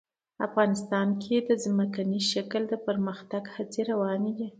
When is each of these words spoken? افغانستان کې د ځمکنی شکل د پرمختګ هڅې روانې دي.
افغانستان 0.47 1.07
کې 1.21 1.35
د 1.47 1.49
ځمکنی 1.63 2.19
شکل 2.31 2.61
د 2.69 2.73
پرمختګ 2.87 3.43
هڅې 3.55 3.81
روانې 3.91 4.31
دي. 4.37 4.47